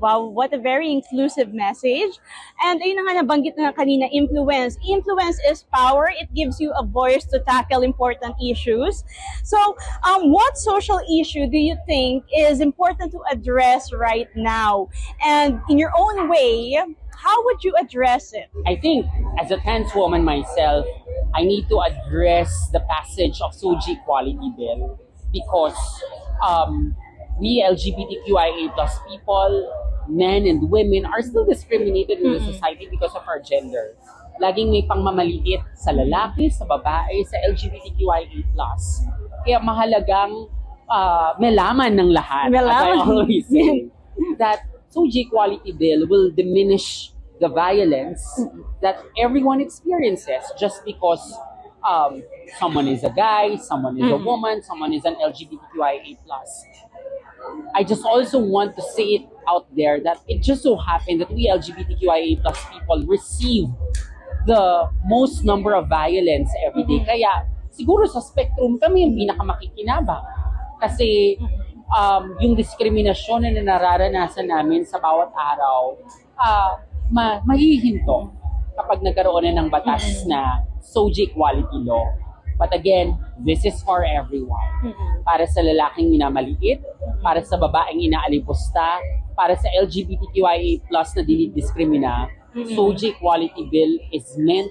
Wow, 0.00 0.26
what 0.26 0.52
a 0.52 0.58
very 0.58 0.90
inclusive 0.90 1.52
message. 1.52 2.18
And 2.64 2.80
ayun 2.80 2.96
na 2.96 3.02
nga 3.04 3.14
nabanggit 3.20 3.54
na 3.60 3.72
kanina, 3.72 4.08
influence. 4.08 4.80
Influence 4.80 5.36
is 5.44 5.64
power. 5.68 6.08
It 6.08 6.32
gives 6.32 6.58
you 6.60 6.72
a 6.72 6.84
voice 6.84 7.24
to 7.36 7.40
tackle 7.44 7.82
important 7.82 8.34
issues. 8.40 9.04
So, 9.44 9.76
um, 10.08 10.32
what 10.32 10.56
social 10.56 11.00
issue 11.20 11.46
do 11.46 11.58
you 11.58 11.76
think 11.84 12.24
is 12.32 12.60
important 12.60 13.12
to 13.12 13.20
address 13.30 13.92
right 13.92 14.28
now? 14.34 14.88
And 15.20 15.60
in 15.68 15.76
your 15.76 15.92
own 15.92 16.28
way, 16.28 16.80
how 17.20 17.44
would 17.44 17.62
you 17.62 17.74
address 17.78 18.32
it? 18.32 18.48
I 18.66 18.76
think 18.76 19.04
as 19.38 19.50
a 19.50 19.58
trans 19.60 19.94
woman 19.94 20.24
myself, 20.24 20.86
I 21.34 21.42
need 21.44 21.68
to 21.68 21.80
address 21.80 22.48
the 22.72 22.80
passage 22.88 23.40
of 23.44 23.52
Soji 23.52 24.00
Equality 24.00 24.52
Bill 24.56 24.98
because 25.32 25.76
um, 26.40 26.96
we 27.38 27.62
LGBTQIA 27.62 28.74
plus 28.74 28.98
people, 29.08 29.68
men 30.10 30.46
and 30.46 30.70
women, 30.70 31.06
are 31.06 31.22
still 31.22 31.46
discriminated 31.46 32.20
in 32.20 32.32
the 32.34 32.40
society 32.40 32.88
because 32.90 33.14
of 33.14 33.22
our 33.26 33.40
gender. 33.40 33.94
Laging 34.40 34.72
may 34.72 34.82
pangmamaliit 34.88 35.62
sa 35.76 35.92
lalaki, 35.92 36.48
sa 36.50 36.64
babae, 36.64 37.22
sa 37.28 37.36
LGBTQIA. 37.48 38.44
Kaya 39.44 39.58
mahalagang 39.60 40.48
uh, 40.88 41.36
melaman 41.38 41.94
ng 41.96 42.10
lahat, 42.10 42.48
as 42.50 42.66
I 42.66 42.96
always 42.98 43.46
say, 43.46 43.88
that 44.42 44.64
Soji 44.90 45.28
Equality 45.28 45.72
Bill 45.72 46.08
will 46.08 46.30
diminish 46.34 47.12
the 47.40 47.48
violence 47.48 48.20
that 48.82 49.00
everyone 49.16 49.60
experiences 49.60 50.44
just 50.58 50.84
because 50.84 51.32
um, 51.88 52.22
someone 52.58 52.88
is 52.88 53.04
a 53.04 53.10
guy, 53.10 53.56
someone 53.56 53.96
is 53.96 54.10
a 54.10 54.16
woman, 54.16 54.62
someone 54.62 54.92
is 54.92 55.04
an 55.04 55.16
LGBTQIA. 55.16 56.18
I 57.74 57.84
just 57.84 58.04
also 58.04 58.38
want 58.38 58.76
to 58.76 58.82
say 58.82 59.22
it 59.22 59.24
out 59.48 59.66
there 59.74 60.00
that 60.02 60.18
it 60.28 60.42
just 60.42 60.62
so 60.62 60.76
happened 60.76 61.20
that 61.20 61.30
we 61.32 61.48
LGBTQIA 61.48 62.42
plus 62.42 62.58
people 62.72 63.02
receive 63.06 63.66
the 64.46 64.88
most 65.06 65.44
number 65.44 65.74
of 65.74 65.88
violence 65.88 66.50
every 66.66 66.84
day. 66.84 67.04
Kaya 67.04 67.46
siguro 67.70 68.08
sa 68.08 68.20
spectrum 68.20 68.78
kami 68.80 69.06
yung 69.06 69.14
pinakamakikinabang. 69.16 70.24
Kasi 70.80 71.36
um, 71.92 72.36
yung 72.40 72.56
diskriminasyon 72.56 73.50
na 73.50 73.62
nararanasan 73.62 74.48
namin 74.48 74.84
sa 74.86 74.98
bawat 74.98 75.30
araw, 75.34 75.96
ah 76.40 76.80
ma 77.10 77.42
mahihinto 77.42 78.30
kapag 78.78 79.02
nagkaroon 79.02 79.50
na 79.50 79.60
ng 79.60 79.68
batas 79.68 80.24
na 80.24 80.62
SOGI 80.80 81.34
equality 81.34 81.78
law. 81.84 82.06
But 82.60 82.76
again, 82.76 83.16
this 83.40 83.64
is 83.64 83.80
for 83.80 84.04
everyone. 84.04 84.92
Para 85.24 85.48
sa 85.48 85.64
lalaking 85.64 86.12
minamaliit, 86.12 86.84
para 87.24 87.40
sa 87.40 87.56
babaeng 87.56 87.96
inaalipusta, 87.96 89.00
para 89.32 89.56
sa 89.56 89.72
LGBTQIA 89.80 90.84
plus 90.84 91.16
na 91.16 91.24
dinidiskrimina, 91.24 92.28
SOGI 92.52 93.16
equality 93.16 93.64
bill 93.72 93.96
is 94.12 94.28
meant 94.36 94.68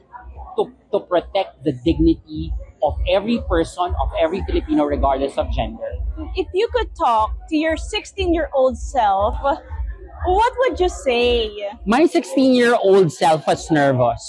to, 0.53 0.69
to 0.93 1.01
protect 1.09 1.65
the 1.65 1.73
dignity 1.81 2.53
of 2.85 2.93
every 3.09 3.41
person, 3.49 3.89
of 3.97 4.09
every 4.21 4.45
Filipino, 4.45 4.85
regardless 4.85 5.33
of 5.41 5.49
gender. 5.49 5.97
If 6.37 6.47
you 6.53 6.69
could 6.69 6.93
talk 6.93 7.49
to 7.49 7.57
your 7.57 7.75
16-year-old 7.75 8.77
self, 8.77 9.35
what 9.41 10.53
would 10.59 10.79
you 10.79 10.89
say? 10.89 11.49
My 11.85 12.05
16 12.05 12.53
year 12.53 12.77
old 12.77 13.11
self 13.11 13.47
was 13.47 13.71
nervous. 13.71 14.21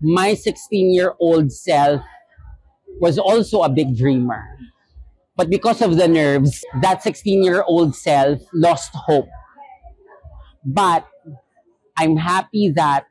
My 0.00 0.34
16 0.34 0.94
year 0.94 1.14
old 1.18 1.52
self 1.52 2.00
was 2.98 3.18
also 3.18 3.62
a 3.62 3.68
big 3.68 3.96
dreamer. 3.96 4.42
But 5.36 5.48
because 5.48 5.80
of 5.80 5.96
the 5.96 6.08
nerves, 6.08 6.64
that 6.82 7.02
16 7.02 7.44
year 7.44 7.62
old 7.62 7.94
self 7.94 8.40
lost 8.52 8.90
hope. 8.94 9.28
But 10.64 11.06
I'm 11.96 12.16
happy 12.16 12.70
that 12.76 13.06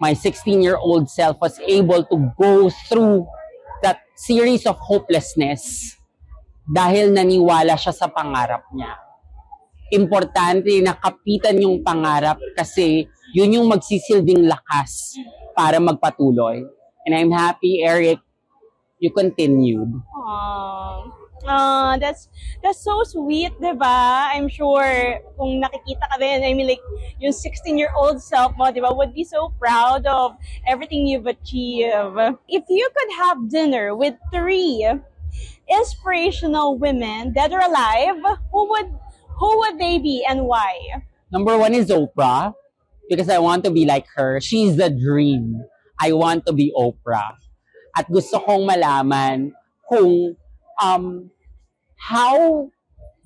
my 0.00 0.14
16 0.14 0.62
year 0.62 0.76
old 0.76 1.10
self 1.10 1.36
was 1.40 1.58
able 1.60 2.04
to 2.04 2.32
go 2.40 2.70
through 2.88 3.26
that 3.82 4.00
series 4.16 4.66
of 4.66 4.78
hopelessness 4.78 5.94
dahil 6.66 7.14
naniwala 7.14 7.78
siya 7.78 7.94
sa 7.94 8.10
pangarap 8.10 8.66
niya 8.74 9.08
importante 9.88 10.68
na 10.84 10.96
kapitan 10.96 11.56
yung 11.60 11.80
pangarap 11.80 12.36
kasi 12.56 13.08
yun 13.32 13.56
yung 13.56 13.66
magsisilbing 13.68 14.44
lakas 14.48 15.16
para 15.56 15.80
magpatuloy. 15.80 16.64
And 17.08 17.12
I'm 17.16 17.32
happy, 17.32 17.80
Eric, 17.80 18.20
you 18.98 19.10
continued. 19.10 20.02
Aww. 20.14 21.14
That's 22.02 22.28
that's 22.62 22.82
so 22.82 23.06
sweet, 23.06 23.54
'di 23.62 23.78
ba? 23.78 24.34
I'm 24.34 24.50
sure 24.50 25.22
kung 25.38 25.62
nakikita 25.62 26.10
ka 26.10 26.18
din, 26.18 26.42
I 26.42 26.52
mean 26.52 26.66
like 26.66 26.82
yung 27.22 27.32
16-year-old 27.32 28.20
self 28.20 28.58
mo, 28.58 28.68
'di 28.68 28.82
ba, 28.82 28.90
would 28.92 29.14
be 29.14 29.22
so 29.22 29.54
proud 29.56 30.04
of 30.04 30.34
everything 30.66 31.06
you've 31.06 31.30
achieved. 31.30 32.18
If 32.50 32.66
you 32.68 32.86
could 32.90 33.12
have 33.22 33.48
dinner 33.48 33.94
with 33.94 34.18
three 34.34 34.82
inspirational 35.70 36.76
women 36.76 37.32
dead 37.32 37.54
or 37.54 37.62
alive, 37.62 38.18
who 38.50 38.68
would 38.68 38.90
who 39.38 39.50
would 39.62 39.78
they 39.78 40.02
be 40.02 40.26
and 40.26 40.44
why? 40.44 41.06
Number 41.30 41.56
one 41.56 41.72
is 41.72 41.88
Oprah 41.88 42.52
because 43.08 43.30
I 43.30 43.38
want 43.38 43.62
to 43.64 43.70
be 43.70 43.86
like 43.86 44.10
her. 44.18 44.42
She's 44.42 44.74
the 44.76 44.90
dream. 44.90 45.62
I 46.02 46.12
want 46.12 46.44
to 46.50 46.52
be 46.52 46.74
Oprah. 46.74 47.38
At 47.98 48.06
gusto 48.06 48.38
kong 48.38 48.62
malaman 48.62 49.50
kung 49.90 50.38
um, 50.78 51.34
how 51.98 52.70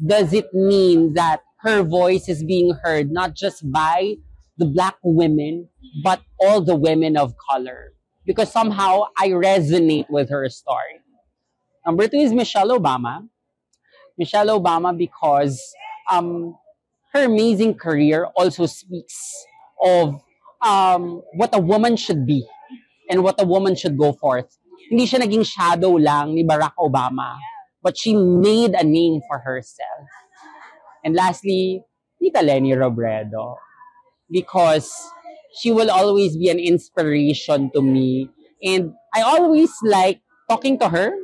does 0.00 0.32
it 0.32 0.48
mean 0.56 1.12
that 1.12 1.44
her 1.60 1.82
voice 1.84 2.28
is 2.28 2.42
being 2.42 2.72
heard 2.82 3.12
not 3.12 3.36
just 3.36 3.60
by 3.70 4.16
the 4.56 4.64
black 4.64 4.96
women, 5.04 5.68
but 6.02 6.22
all 6.40 6.60
the 6.60 6.74
women 6.74 7.16
of 7.16 7.34
color. 7.36 7.92
Because 8.24 8.50
somehow 8.50 9.04
I 9.18 9.28
resonate 9.28 10.06
with 10.08 10.30
her 10.30 10.48
story. 10.48 11.04
Number 11.84 12.08
two 12.08 12.16
is 12.16 12.32
Michelle 12.32 12.70
Obama. 12.70 13.28
Michelle 14.16 14.48
Obama 14.58 14.96
because 14.96 15.60
um, 16.10 16.56
her 17.12 17.24
amazing 17.24 17.74
career 17.74 18.26
also 18.36 18.66
speaks 18.66 19.44
of 19.84 20.20
um, 20.64 21.22
what 21.34 21.54
a 21.54 21.58
woman 21.58 21.96
should 21.96 22.26
be 22.26 22.46
and 23.10 23.22
what 23.22 23.40
a 23.40 23.44
woman 23.44 23.74
should 23.74 23.98
go 23.98 24.12
forth. 24.12 24.58
Hindi 24.92 25.08
siya 25.08 25.25
naging 25.25 25.49
shadow 25.49 25.96
lang 25.96 26.37
ni 26.37 26.44
Barack 26.44 26.76
Obama, 26.76 27.40
but 27.80 27.96
she 27.96 28.12
made 28.12 28.76
a 28.76 28.84
name 28.84 29.25
for 29.25 29.40
herself. 29.40 30.04
And 31.00 31.16
lastly, 31.16 31.80
Tita 32.20 32.44
Lenny 32.44 32.76
Robredo, 32.76 33.56
because 34.28 34.92
she 35.56 35.72
will 35.72 35.88
always 35.88 36.37
be 36.37 36.52
an 36.52 36.61
inspiration 36.61 37.72
to 37.72 37.80
me. 37.80 38.28
And 38.62 38.92
I 39.16 39.25
always 39.25 39.72
like 39.82 40.20
talking 40.49 40.78
to 40.80 40.92
her 40.92 41.16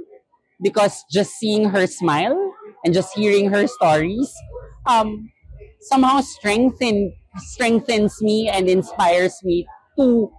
because 0.65 1.05
just 1.13 1.37
seeing 1.37 1.69
her 1.69 1.87
smile 1.87 2.37
and 2.85 2.95
just 2.95 3.13
hearing 3.15 3.51
her 3.51 3.67
stories 3.69 4.33
um, 4.87 5.31
somehow 5.81 6.21
strengthen 6.21 7.13
strengthens 7.37 8.21
me 8.21 8.49
and 8.49 8.69
inspires 8.69 9.39
me 9.45 9.67
to 9.99 10.33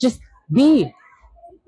just 0.00 0.20
be. 0.52 0.94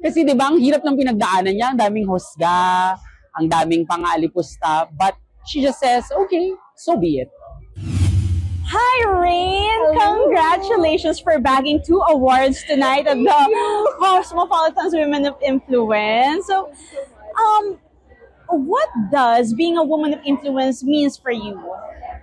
Kasi 0.00 0.24
di 0.24 0.32
ba, 0.32 0.48
ang 0.48 0.56
hirap 0.56 0.80
ng 0.80 0.96
pinagdaanan 0.96 1.52
niya, 1.52 1.76
ang 1.76 1.78
daming 1.78 2.08
husga, 2.08 2.96
ang 3.36 3.46
daming 3.52 3.84
pangalipusta, 3.84 4.88
but 4.96 5.12
she 5.44 5.60
just 5.60 5.76
says, 5.76 6.08
okay, 6.08 6.56
so 6.72 6.96
be 6.96 7.20
it. 7.20 7.28
Hi, 8.64 8.96
Rain! 9.12 9.80
Congratulations 9.92 11.20
for 11.20 11.36
bagging 11.36 11.84
two 11.84 12.00
awards 12.08 12.64
tonight 12.64 13.04
at 13.04 13.20
the 13.20 13.38
Cosmopolitan's 14.00 14.96
Women 14.96 15.26
of 15.26 15.36
Influence. 15.44 16.46
So, 16.48 16.72
um, 17.36 17.76
what 18.48 18.88
does 19.12 19.52
being 19.52 19.76
a 19.76 19.84
woman 19.84 20.14
of 20.14 20.20
influence 20.24 20.82
means 20.82 21.18
for 21.18 21.30
you? 21.30 21.60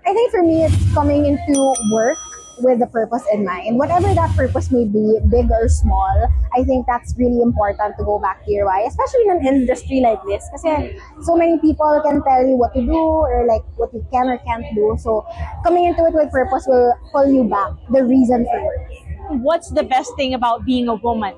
I 0.02 0.14
think 0.14 0.32
for 0.32 0.42
me, 0.42 0.66
it's 0.66 0.94
coming 0.96 1.28
into 1.28 1.74
work 1.94 2.18
with 2.60 2.82
a 2.82 2.88
purpose 2.88 3.24
in 3.34 3.46
mind. 3.46 3.78
Whatever 3.78 4.14
that 4.14 4.36
purpose 4.36 4.72
may 4.72 4.86
be, 4.86 5.20
big 5.30 5.50
or 5.52 5.68
small, 5.70 6.28
I 6.56 6.64
think 6.64 6.86
that's 6.88 7.14
really 7.18 7.42
important 7.42 7.98
to 7.98 8.04
go 8.04 8.20
back 8.20 8.46
to 8.46 8.52
your 8.52 8.66
why, 8.66 8.82
especially 8.82 9.24
in 9.26 9.38
an 9.38 9.46
industry 9.46 10.02
like 10.02 10.22
this. 10.26 10.44
Because 10.52 11.26
so 11.26 11.36
many 11.36 11.60
people 11.60 12.02
can 12.04 12.24
tell 12.24 12.46
you 12.46 12.56
what 12.56 12.74
to 12.74 12.82
do 12.82 12.98
or 12.98 13.46
like 13.48 13.62
what 13.76 13.94
you 13.94 14.06
can 14.12 14.28
or 14.28 14.38
can't 14.40 14.66
do. 14.76 14.98
So 15.00 15.26
coming 15.64 15.86
into 15.86 16.06
it 16.06 16.14
with 16.14 16.32
purpose 16.32 16.66
will 16.68 16.94
pull 17.12 17.32
you 17.32 17.44
back, 17.44 17.72
the 17.92 18.04
reason 18.04 18.46
for 18.46 18.66
working. 18.66 19.44
What's 19.44 19.70
the 19.72 19.84
best 19.84 20.16
thing 20.16 20.34
about 20.34 20.66
being 20.66 20.88
a 20.88 20.96
woman? 20.96 21.36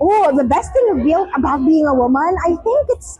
Oh, 0.00 0.34
the 0.36 0.44
best 0.44 0.72
thing 0.72 1.28
about 1.36 1.64
being 1.64 1.86
a 1.86 1.94
woman, 1.94 2.34
I 2.46 2.56
think 2.56 2.86
it's 2.88 3.18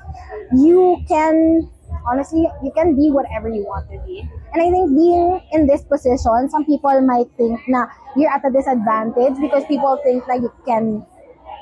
you 0.57 0.97
can 1.07 1.69
honestly 2.09 2.49
you 2.63 2.73
can 2.75 2.97
be 2.97 3.11
whatever 3.11 3.49
you 3.49 3.65
want 3.65 3.91
to 3.91 3.99
be. 4.07 4.29
And 4.53 4.63
I 4.63 4.71
think 4.71 4.91
being 4.97 5.41
in 5.53 5.67
this 5.67 5.83
position, 5.83 6.49
some 6.51 6.65
people 6.65 7.01
might 7.03 7.31
think 7.37 7.61
na 7.69 7.87
you're 8.17 8.31
at 8.31 8.45
a 8.45 8.51
disadvantage 8.51 9.39
because 9.41 9.65
people 9.67 9.99
think 10.03 10.27
that 10.27 10.41
you 10.43 10.53
can 10.67 11.07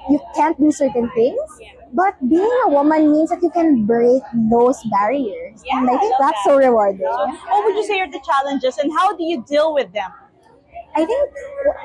you 0.09 0.19
can't 0.35 0.59
do 0.59 0.73
certain 0.73 1.11
things. 1.15 1.41
But 1.93 2.17
being 2.29 2.53
a 2.67 2.69
woman 2.71 3.13
means 3.13 3.31
that 3.31 3.43
you 3.43 3.51
can 3.51 3.85
break 3.87 4.23
those 4.51 4.81
barriers. 4.91 5.63
and 5.73 5.89
I 5.89 5.97
think 5.99 6.15
that's 6.19 6.45
so 6.45 6.57
rewarding. 6.57 7.01
What 7.09 7.65
would 7.65 7.77
you 7.77 7.85
say 7.85 8.01
are 8.01 8.11
the 8.11 8.21
challenges 8.25 8.79
and 8.79 8.93
how 8.93 9.17
do 9.17 9.25
you 9.25 9.45
deal 9.45 9.73
with 9.75 9.93
them? 9.93 10.11
I 10.97 11.05
think 11.05 11.31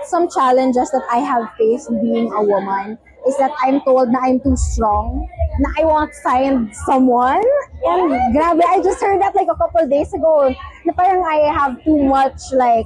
some 0.06 0.30
challenges 0.30 0.90
that 0.92 1.04
I 1.12 1.18
have 1.20 1.52
faced 1.58 1.90
being 2.02 2.32
a 2.34 2.42
woman 2.44 2.98
is 3.28 3.38
that 3.38 3.52
I'm 3.64 3.82
told 3.82 4.10
na 4.10 4.20
I'm 4.24 4.40
too 4.40 4.56
strong, 4.56 5.28
na 5.60 5.70
I 5.80 5.86
won't 5.86 6.14
find 6.24 6.76
someone. 6.86 7.44
And 7.86 8.36
grabe, 8.36 8.62
I 8.68 8.82
just 8.84 9.02
heard 9.02 9.22
that 9.22 9.36
like 9.36 9.48
a 9.50 9.56
couple 9.56 9.88
days 9.88 10.14
ago, 10.14 10.54
na 10.86 10.94
parang 10.94 11.24
I 11.24 11.52
have 11.54 11.84
too 11.84 12.04
much 12.04 12.40
like, 12.54 12.86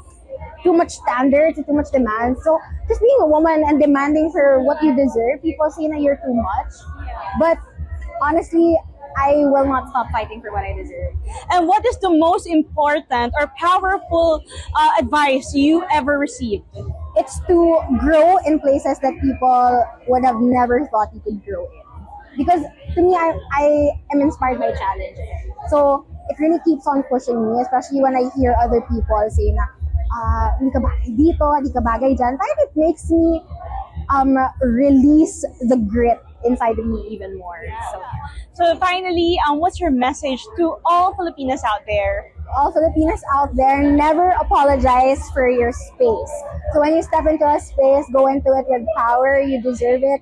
too 0.63 0.73
much 0.73 0.91
standards, 0.91 1.57
too 1.57 1.73
much 1.73 1.91
demands. 1.91 2.39
So 2.43 2.59
just 2.87 3.01
being 3.01 3.17
a 3.21 3.27
woman 3.27 3.63
and 3.65 3.81
demanding 3.81 4.31
for 4.31 4.63
what 4.63 4.81
you 4.83 4.95
deserve, 4.95 5.41
people 5.41 5.69
say 5.71 5.87
that 5.89 6.01
you're 6.01 6.21
too 6.21 6.33
much. 6.33 6.73
But 7.39 7.57
honestly, 8.21 8.77
I 9.17 9.33
will 9.49 9.65
not 9.65 9.89
stop 9.89 10.11
fighting 10.11 10.41
for 10.41 10.51
what 10.51 10.63
I 10.63 10.73
deserve. 10.73 11.13
And 11.51 11.67
what 11.67 11.85
is 11.85 11.97
the 11.99 12.09
most 12.09 12.45
important 12.45 13.33
or 13.39 13.51
powerful 13.57 14.43
uh, 14.75 14.89
advice 14.99 15.53
you 15.55 15.83
ever 15.91 16.19
received? 16.19 16.65
It's 17.17 17.39
to 17.47 17.79
grow 17.99 18.37
in 18.45 18.59
places 18.59 18.99
that 18.99 19.13
people 19.21 19.85
would 20.07 20.23
have 20.23 20.37
never 20.39 20.85
thought 20.87 21.09
you 21.13 21.21
could 21.21 21.43
grow 21.43 21.65
in. 21.65 21.83
Because 22.37 22.61
to 22.93 23.01
me, 23.01 23.15
I, 23.15 23.33
I 23.53 23.65
am 24.13 24.21
inspired 24.21 24.59
by 24.59 24.71
challenges. 24.71 25.25
So 25.69 26.05
it 26.29 26.37
really 26.39 26.59
keeps 26.63 26.85
on 26.85 27.03
pushing 27.09 27.33
me, 27.33 27.61
especially 27.61 28.01
when 28.01 28.15
I 28.15 28.29
hear 28.37 28.55
other 28.61 28.81
people 28.81 29.17
say 29.29 29.51
na, 29.51 29.65
uh, 30.13 30.47
hindi 30.59 30.71
ka 30.71 30.79
bagay 30.79 31.09
dito, 31.17 31.45
hindi 31.57 31.71
ka 31.73 31.81
bagay 31.81 32.11
dyan. 32.13 32.37
Parang 32.37 32.59
it 32.61 32.73
makes 32.77 33.09
me 33.09 33.41
um, 34.13 34.37
release 34.61 35.41
the 35.65 35.77
grit 35.89 36.21
inside 36.45 36.79
of 36.79 36.85
me 36.85 37.07
even 37.09 37.37
more. 37.37 37.61
So, 37.91 38.03
So 38.53 38.75
finally, 38.79 39.39
um, 39.47 39.59
what's 39.59 39.79
your 39.79 39.91
message 39.91 40.41
to 40.57 40.77
all 40.85 41.13
Filipinas 41.15 41.63
out 41.63 41.81
there? 41.87 42.33
all 42.55 42.71
Filipinas 42.71 43.21
out 43.33 43.55
there, 43.55 43.83
never 43.83 44.29
apologize 44.39 45.19
for 45.31 45.49
your 45.49 45.71
space. 45.71 46.33
So 46.73 46.79
when 46.79 46.95
you 46.95 47.01
step 47.03 47.25
into 47.27 47.45
a 47.45 47.59
space, 47.59 48.05
go 48.13 48.27
into 48.27 48.49
it 48.55 48.65
with 48.67 48.85
power. 48.95 49.39
You 49.41 49.61
deserve 49.61 50.01
it. 50.03 50.21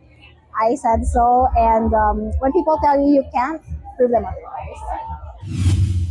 I 0.60 0.75
said 0.75 1.05
so. 1.05 1.48
And 1.55 1.93
um, 1.93 2.31
when 2.39 2.51
people 2.51 2.79
tell 2.84 2.98
you 3.00 3.13
you 3.13 3.24
can't, 3.34 3.62
prove 3.98 4.12
them 4.12 4.25
otherwise. 4.25 5.14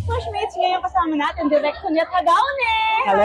Pushmates, 0.05 0.53
ngayon 0.61 0.85
kasama 0.85 1.17
natin, 1.17 1.49
Direk 1.49 1.81
Cuneta 1.81 2.21
Gaone. 2.21 2.77
Hello. 3.09 3.25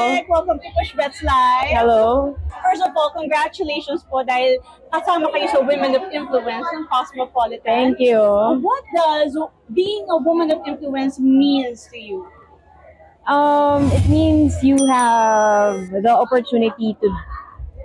Hi, 0.00 0.24
Direk. 0.24 0.26
Welcome 0.32 0.56
to 0.56 0.68
Pushbets 0.72 1.20
Live. 1.20 1.76
Hello. 1.76 2.32
First 2.64 2.80
of 2.80 2.96
all, 2.96 3.12
congratulations 3.12 4.08
po 4.08 4.24
dahil 4.24 4.56
kasama 4.88 5.28
kayo 5.36 5.52
sa 5.52 5.60
Women 5.60 5.92
of 5.92 6.08
Influence 6.08 6.64
ng 6.64 6.88
Cosmopolitan. 6.88 7.68
Thank 7.68 8.00
you. 8.00 8.24
What 8.56 8.84
does 8.96 9.36
being 9.76 10.08
a 10.08 10.16
woman 10.16 10.48
of 10.48 10.64
influence 10.64 11.20
means 11.20 11.92
to 11.92 12.00
you? 12.00 12.24
Um, 13.28 13.92
it 13.92 14.08
means 14.08 14.56
you 14.64 14.80
have 14.88 15.92
the 15.92 16.12
opportunity 16.12 16.96
to 17.04 17.08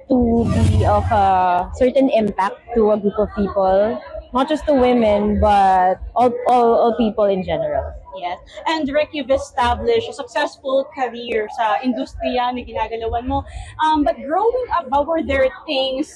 to 0.08 0.48
be 0.72 0.88
of 0.88 1.04
a 1.12 1.68
certain 1.76 2.08
impact 2.16 2.56
to 2.72 2.96
a 2.96 2.98
group 2.98 3.20
of 3.20 3.28
people, 3.36 4.00
not 4.32 4.48
just 4.48 4.64
to 4.68 4.74
women, 4.74 5.44
but 5.44 6.00
all, 6.16 6.32
all, 6.48 6.70
all 6.88 6.94
people 6.96 7.28
in 7.28 7.44
general. 7.44 7.99
Yes. 8.18 8.40
And 8.68 8.88
Direk, 8.88 9.10
you've 9.12 9.32
established 9.32 10.10
a 10.10 10.14
successful 10.14 10.86
career 10.96 11.48
sa 11.58 11.80
industriya 11.84 12.54
na 12.54 12.62
ginagalawan 12.66 13.28
mo. 13.28 13.44
Um, 13.86 14.04
but 14.04 14.18
growing 14.26 14.66
up, 14.74 14.90
ba, 14.90 15.02
were 15.02 15.24
there 15.24 15.50
things, 15.66 16.14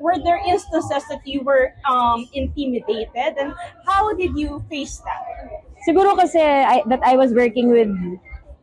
were 0.00 0.18
there 0.18 0.40
instances 0.46 1.04
that 1.08 1.22
you 1.24 1.42
were 1.42 1.72
um, 1.88 2.28
intimidated? 2.34 3.38
And 3.38 3.54
how 3.86 4.12
did 4.14 4.36
you 4.36 4.64
face 4.68 4.98
that? 5.06 5.22
Siguro 5.86 6.16
kasi 6.16 6.40
I, 6.42 6.82
that 6.86 7.00
I 7.04 7.16
was 7.16 7.32
working 7.32 7.70
with 7.70 7.90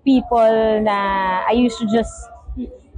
people 0.03 0.81
na 0.83 1.43
I 1.47 1.55
used 1.55 1.79
to 1.79 1.87
just 1.87 2.11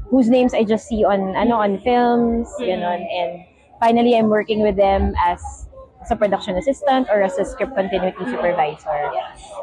whose 0.09 0.29
names 0.29 0.53
I 0.53 0.63
just 0.63 0.87
see 0.87 1.03
on 1.03 1.35
ano 1.35 1.55
on 1.61 1.77
films, 1.79 2.49
ganon. 2.59 3.05
And 3.05 3.45
finally, 3.79 4.17
I'm 4.17 4.29
working 4.29 4.61
with 4.61 4.75
them 4.75 5.13
as 5.21 5.67
as 6.05 6.11
a 6.11 6.15
production 6.15 6.55
assistant 6.57 7.07
or 7.09 7.21
as 7.21 7.37
a 7.37 7.45
script 7.45 7.73
continuity 7.75 8.25
supervisor. 8.25 9.11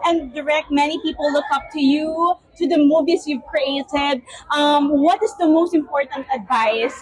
And 0.05 0.35
direct, 0.35 0.71
many 0.71 1.01
people 1.03 1.33
look 1.33 1.45
up 1.53 1.63
to 1.73 1.81
you, 1.81 2.35
to 2.59 2.67
the 2.67 2.79
movies 2.79 3.27
you've 3.27 3.45
created. 3.47 4.23
Um, 4.51 4.91
what 4.91 5.23
is 5.23 5.35
the 5.39 5.47
most 5.47 5.75
important 5.75 6.27
advice 6.35 7.01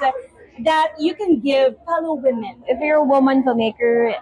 that 0.65 0.93
you 0.99 1.15
can 1.15 1.41
give 1.41 1.77
fellow 1.87 2.15
women? 2.15 2.63
If 2.69 2.81
you're 2.81 2.99
a 2.99 3.05
woman 3.05 3.43
filmmaker 3.43 4.15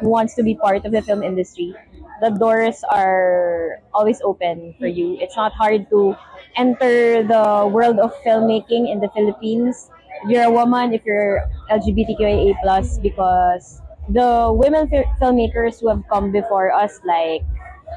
who 0.00 0.08
wants 0.10 0.34
to 0.34 0.42
be 0.42 0.54
part 0.54 0.84
of 0.84 0.92
the 0.92 1.00
film 1.00 1.22
industry, 1.22 1.74
the 2.20 2.30
doors 2.30 2.84
are 2.90 3.80
always 3.94 4.20
open 4.22 4.74
for 4.78 4.86
you. 4.86 5.16
It's 5.20 5.36
not 5.36 5.52
hard 5.52 5.88
to 5.90 6.16
enter 6.56 7.22
the 7.24 7.68
world 7.72 7.98
of 7.98 8.12
filmmaking 8.24 8.92
in 8.92 9.00
the 9.00 9.08
Philippines. 9.14 9.90
If 10.24 10.30
you're 10.30 10.44
a 10.44 10.50
woman, 10.50 10.92
if 10.92 11.04
you're 11.04 11.44
LGBTQIA+, 11.70 12.56
because 13.02 13.80
the 14.08 14.52
women 14.54 14.88
fi- 14.88 15.08
filmmakers 15.20 15.80
who 15.80 15.88
have 15.88 16.02
come 16.08 16.30
before 16.32 16.72
us, 16.72 17.00
like 17.04 17.42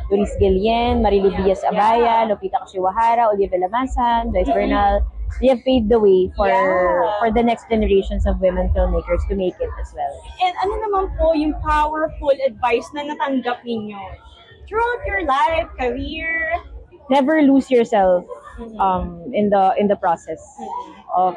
Doris 0.10 0.32
Guillen, 0.39 1.01
Marilu 1.06 1.30
Diaz 1.38 1.62
Abaya, 1.66 2.25
Lupita 2.30 2.62
Kashiwahara, 2.66 3.34
Olivia 3.34 3.60
Lamasan, 3.60 4.34
Joyce 4.34 4.50
Bernal, 4.50 5.06
they 5.42 5.48
have 5.48 5.62
paved 5.63 5.89
the 5.89 6.00
way 6.00 6.32
for 6.36 6.48
Yeah. 6.50 7.20
for 7.22 7.30
the 7.32 7.44
next 7.44 7.70
generations 7.70 8.25
of 8.25 8.42
women 8.42 8.70
filmmakers 8.74 9.22
to 9.30 9.36
make 9.36 9.54
it 9.62 9.70
as 9.82 9.94
well. 9.94 10.13
And 10.42 10.54
ano 10.66 10.74
naman 10.82 11.04
po 11.18 11.34
yung 11.38 11.54
powerful 11.62 12.34
advice 12.46 12.89
na 12.98 13.06
natanggap 13.06 13.62
ninyo 13.62 14.01
throughout 14.66 15.01
your 15.05 15.25
life, 15.25 15.70
career? 15.77 16.57
never 17.10 17.42
lose 17.42 17.70
yourself 17.74 18.22
um, 18.77 19.25
in 19.33 19.50
the 19.50 19.74
in 19.81 19.90
the 19.90 19.98
process 19.98 20.38
of 21.18 21.33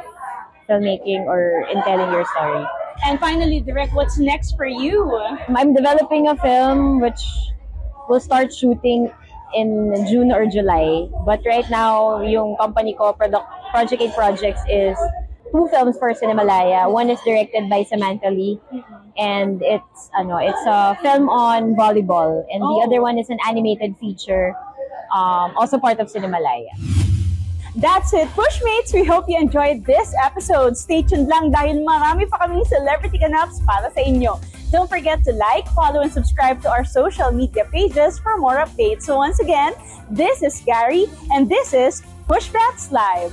filmmaking 0.68 1.25
or 1.25 1.64
in 1.73 1.81
telling 1.88 2.12
your 2.12 2.25
story. 2.29 2.64
And 3.05 3.18
finally, 3.18 3.62
Direk, 3.62 3.92
what's 3.94 4.18
next 4.18 4.57
for 4.57 4.66
you? 4.66 5.11
I'm 5.48 5.74
developing 5.74 6.28
a 6.28 6.37
film 6.37 7.00
which 7.00 7.20
will 8.09 8.20
start 8.20 8.52
shooting 8.52 9.11
in 9.55 9.92
June 10.09 10.33
or 10.33 10.46
July. 10.46 11.09
But 11.26 11.40
right 11.46 11.68
now, 11.70 12.22
yung 12.22 12.57
company 12.57 12.94
ko, 12.94 13.12
product, 13.12 13.46
Project 13.70 14.02
8 14.02 14.14
Projects, 14.14 14.61
is 14.70 14.96
two 15.50 15.68
films 15.68 15.98
for 15.98 16.12
Cinemalaya. 16.14 16.90
One 16.90 17.11
is 17.11 17.20
directed 17.26 17.68
by 17.68 17.83
Samantha 17.85 18.31
Lee, 18.31 18.61
and 19.18 19.61
it's 19.62 20.11
ano, 20.16 20.37
it's 20.38 20.62
a 20.66 20.96
film 21.02 21.28
on 21.28 21.74
volleyball, 21.76 22.44
and 22.52 22.62
the 22.62 22.76
Oh. 22.81 22.85
other 22.87 23.02
one 23.02 23.18
is 23.18 23.28
an 23.28 23.38
animated 23.46 23.96
feature, 24.00 24.55
um, 25.12 25.52
also 25.57 25.76
part 25.78 26.00
of 26.00 26.09
Cinemalaya. 26.09 26.72
That's 27.74 28.12
it, 28.12 28.28
Pushmates! 28.37 28.92
We 28.92 29.02
hope 29.04 29.24
you 29.28 29.38
enjoyed 29.40 29.87
this 29.87 30.14
episode. 30.22 30.76
Stay 30.76 31.00
tuned 31.00 31.32
lang 31.32 31.48
dahil 31.56 31.80
marami 31.80 32.28
pa 32.28 32.44
kaming 32.44 32.68
celebrity 32.68 33.16
ganaps 33.16 33.64
para 33.64 33.88
sa 33.88 34.04
inyo. 34.04 34.37
Don't 34.68 34.92
forget 34.92 35.24
to 35.24 35.32
like, 35.32 35.64
follow, 35.72 36.04
and 36.04 36.12
subscribe 36.12 36.61
to 36.62 36.68
our 36.68 36.85
social 36.85 37.32
media 37.32 37.64
pages 37.72 38.20
for 38.20 38.37
more 38.37 38.61
updates. 38.61 39.08
So 39.08 39.16
once 39.16 39.40
again, 39.40 39.72
this 40.12 40.44
is 40.44 40.61
Gary, 40.68 41.08
and 41.32 41.48
this 41.48 41.72
is 41.72 42.04
Pushbats 42.28 42.92
Live. 42.92 43.32